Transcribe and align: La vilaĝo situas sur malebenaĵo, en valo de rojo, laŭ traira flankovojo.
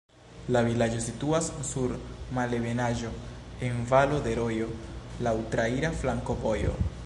La 0.53 0.61
vilaĝo 0.67 1.01
situas 1.07 1.49
sur 1.71 1.93
malebenaĵo, 2.37 3.11
en 3.69 3.77
valo 3.93 4.19
de 4.29 4.35
rojo, 4.43 4.73
laŭ 5.29 5.35
traira 5.57 5.97
flankovojo. 6.03 6.79